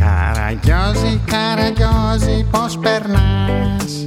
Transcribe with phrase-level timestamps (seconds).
[0.00, 4.04] Καραγιόζη, καραγιόζη, πώς περνάς;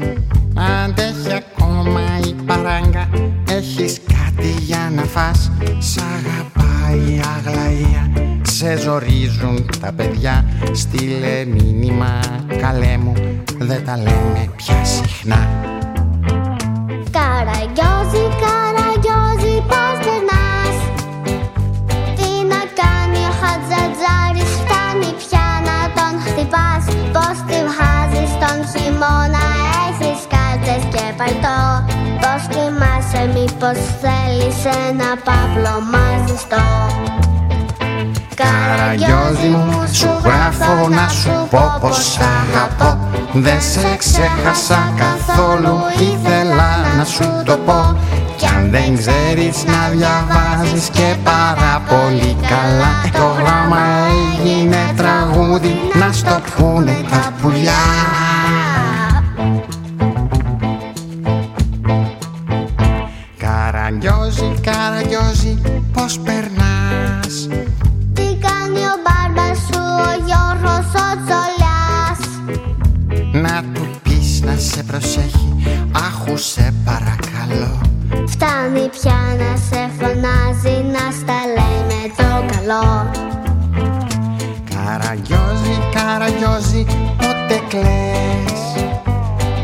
[0.83, 3.09] Αντέχει ακόμα η παράγκα
[3.49, 10.45] Έχεις κάτι για να φας; Σ' αγαπάει η Αγλαία Σε ζορίζουν τα παιδιά.
[10.71, 12.19] Στείλε μήνυμα
[12.61, 13.13] καλέ μου
[13.57, 15.49] Δεν τα λέμε πια συχνά.
[17.11, 17.90] Καραγιόζη,
[31.21, 31.61] παλτό
[32.21, 36.65] Πώς κοιμάσαι μήπως θέλεις ένα παύλο μαζιστό.
[38.35, 42.97] Καραγιόζη μου, σου γράφω να σου πω πως σ' αγαπώ.
[43.33, 47.97] Δεν σε ξέχασα καθόλου, ήθελα να σου το πω.
[48.37, 53.81] Κι αν δεν ξέρεις να διαβάζεις και πάρα πολύ καλά Το γράμμα
[54.33, 57.81] έγινε τραγούδι, να στο πούνε τα πουλιά
[65.21, 65.61] καραγιόζη,
[65.93, 67.47] πώς περνάς.
[68.13, 72.21] Τι κάνει ο μπάρμπας σου ο Γιώργος ο Τσολιάς
[73.33, 75.55] Να του πεις να σε προσέχει,
[75.91, 77.81] άχου σε παρακαλώ.
[78.27, 83.11] Φτάνει πια να σε φωνάζει να στα λέει με το καλό.
[84.73, 86.85] Καραγιόζη, καραγιόζη,
[87.17, 88.85] πότε κλαις;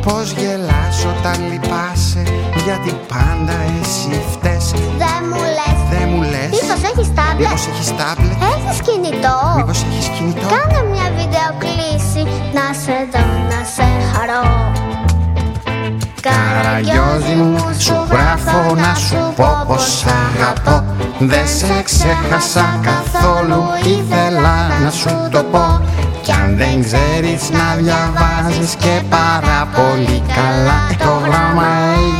[0.05, 2.23] Πώς γελάς όταν λυπάσαι;
[2.67, 4.65] Γιατί πάντα εσύ φταίς.
[5.01, 5.79] Δεν μου λες.
[5.91, 6.49] Δεν μου λες.
[6.55, 12.23] Μήπως έχεις τάμπλετ; Μήπως έχεις τάμπλετ; Έχεις κινητό; Μήπως έχεις κινητό; Κάνε μια βίντεο κλίση.
[12.57, 14.45] Να σε δω να σε χαρώ.
[16.25, 20.75] Καραγιόζη μου, σου γράφω να σου πω πως σ' αγαπώ.
[21.19, 23.61] Δεν σε ξέχασα καθόλου,
[23.97, 25.65] ήθελα να σου το πω
[26.28, 30.88] Κι αν δεν ξέρεις να διαβάζεις και πάρα πολύ καλά.
[30.98, 31.67] Το γράμμα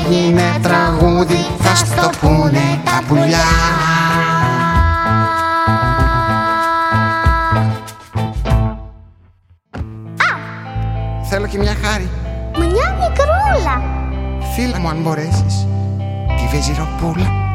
[0.06, 3.48] έγινε τραγούδι, θα στο πούνε τα πουλιά.
[11.30, 12.10] Θέλω και μια χάρη,
[12.58, 13.82] Μια μικρούλα.
[14.56, 15.68] Φίλα μου αν μπορέσεις
[16.28, 17.47] Τη βεζιροπούλα